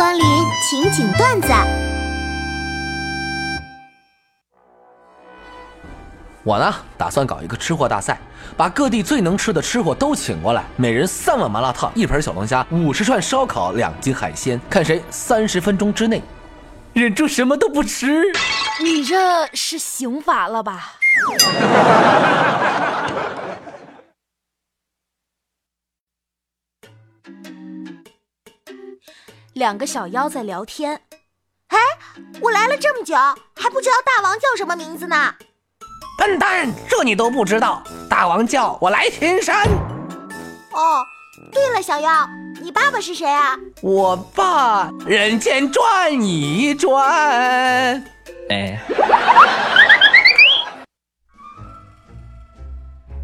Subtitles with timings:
[0.00, 0.24] 光临
[0.62, 1.48] 情景段子。
[6.42, 8.18] 我呢，打算搞一个吃货大赛，
[8.56, 16.22] 把各地最能吃的吃货都请过来，每人三碗麻辣烫，一盆小龙虾，五十串烧烤，两斤海鲜，看谁三十分钟之内
[16.94, 18.24] 忍住什么都不吃。
[18.82, 20.94] 你这是刑法了吧？
[29.60, 30.98] 两个小妖在聊天。
[31.68, 31.78] 哎，
[32.40, 33.14] 我来了这么久，
[33.54, 35.34] 还不知道大王叫什么名字呢？
[36.16, 37.82] 笨蛋，这你都不知道？
[38.08, 39.66] 大王叫我来巡山。
[40.72, 41.04] 哦，
[41.52, 42.26] 对了，小妖，
[42.62, 43.54] 你爸爸是谁啊？
[43.82, 48.02] 我爸人间转一转。
[48.48, 48.80] 哎，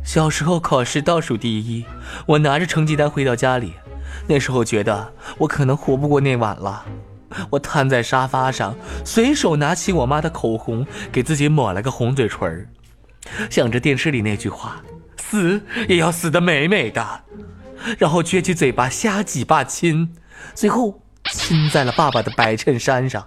[0.05, 1.87] 小时候考试倒数第一，
[2.27, 3.73] 我拿着成绩单回到家里。
[4.27, 6.85] 那时候觉得我可能活不过那晚了，
[7.51, 12.69] 我瘫在沙发上，随手拿起我妈的口红，给自己抹了个红嘴唇
[13.51, 14.77] 想着电视里那句话
[15.19, 17.05] ：“死也要死得美美的。”
[17.99, 20.15] 然后撅起嘴巴瞎几把亲，
[20.55, 21.01] 最后
[21.33, 23.27] 亲在了爸爸的白衬衫上。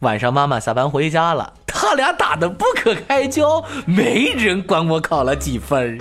[0.00, 5.98] 晚上妈妈下班回家了，他俩打得不可开交，没人管我考了几分。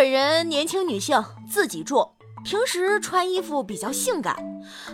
[0.00, 2.08] 本人年轻女性，自己住，
[2.42, 4.34] 平时穿衣服比较性感。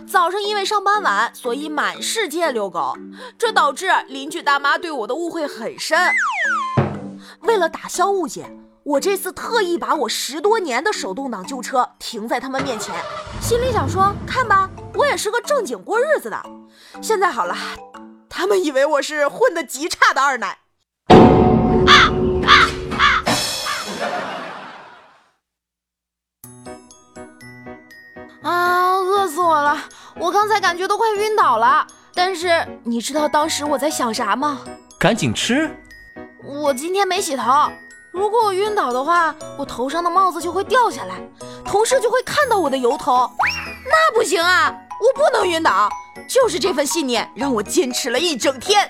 [0.05, 2.93] 早上因为上班晚，所以满世界遛狗，
[3.37, 5.97] 这导致邻居大妈对我的误会很深。
[7.43, 8.51] 为了打消误解，
[8.83, 12.93] 我这次特意把我十多年的手动挡旧车停在他们面前，
[13.41, 16.37] 心里想说：看吧，我也是个正经过日子的。
[17.01, 17.55] 现在好了，
[18.27, 20.57] 他们以为我是混得极差的二奶。
[21.87, 22.11] 啊，
[28.51, 29.77] 饿死我了！
[30.15, 31.85] 我刚才感觉都快晕倒了。
[32.13, 34.59] 但是你知道当时我在想啥吗？
[34.99, 35.69] 赶紧吃！
[36.43, 37.69] 我今天没洗头，
[38.11, 41.15] 如果我晕倒的话，我头上的帽子就会掉下来，
[41.63, 43.29] 同事就会看到我的油头，
[43.85, 44.73] 那不行啊！
[44.99, 45.89] 我不能晕倒。
[46.27, 48.89] 就是这份信念让我坚持了一整天。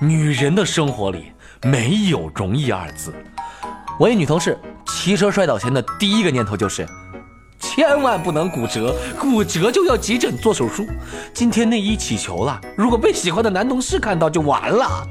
[0.00, 1.32] 女人的生活里
[1.62, 3.14] 没有容易二字。
[3.98, 6.86] 我一女同事骑车摔倒前的第一个念头就是。
[7.74, 10.86] 千万不能骨折，骨折就要急诊做手术。
[11.32, 15.04] 今天内衣起球了，如果被喜欢的男同事看到就完了。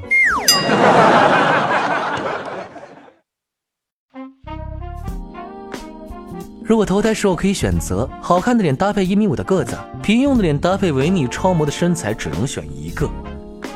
[6.64, 13.06] 如果投胎时候可以选择，好看的脸搭配一米五的个子，平庸的脸搭配维密超模的身材，只能选一个，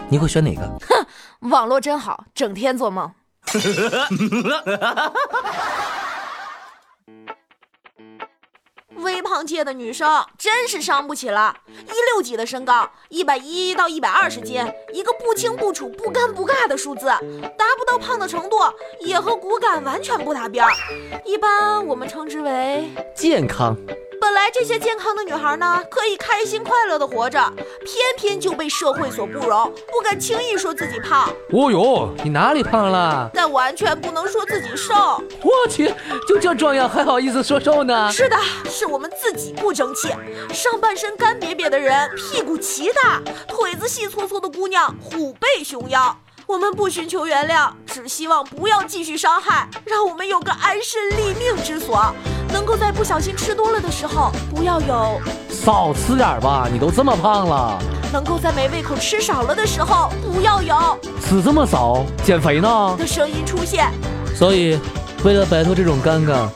[0.08, 0.62] 你会选哪个？
[0.62, 3.12] 哼，网络真好，整天做梦。
[9.02, 18.56] 微胖界的女生真是伤不起了，一六几的身高，一百一到一百二十斤，一个不清不楚、不尴不尬的数字，达不到胖的程度，
[19.00, 20.72] 也和骨感完全不搭边儿，
[21.24, 23.76] 一般我们称之为健康。
[24.52, 27.38] 这些健康的女孩呢，可以开心快乐的活着，
[27.84, 31.28] 偏偏就被社会所不容，不敢轻易说自己胖。
[31.52, 33.30] 哦呦，你哪里胖了？
[33.34, 34.94] 但完全不能说自己瘦。
[35.42, 35.92] 我去，
[36.26, 38.10] 就这壮样还好意思说瘦呢？
[38.10, 38.36] 是的，
[38.70, 40.08] 是我们自己不争气。
[40.52, 46.16] 上半身干瘪瘪的人，屁股奇大，腿子细搓搓的姑娘，虎背熊腰。
[46.46, 52.14] 我们不寻求原谅，只希望不要继续伤害，让我们有个安身立命之所。
[52.52, 55.20] 能够在不小心吃多了的时候，不要有
[55.50, 57.78] 少吃点吧，你都这么胖了。
[58.12, 63.90] 能够在没胃口吃少了的时候，不要有吃这么少减肥呢的声音出现。
[64.34, 64.78] 所以，
[65.24, 66.48] 为了摆脱这种尴尬，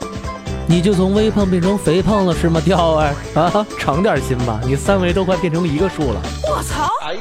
[0.66, 3.66] 你就从微胖变成肥胖了是吗，吊儿啊？
[3.78, 6.22] 长点心吧，你三围都快变成一个数了。
[6.48, 6.88] 我操！
[7.04, 7.20] 哎呀，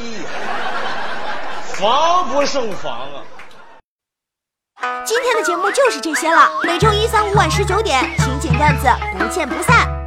[1.74, 3.20] 防不胜防啊！
[5.12, 8.88] 今天的节目就是这些了，每周一、三、五晚十九点，情景段子
[9.20, 10.01] 不见不散。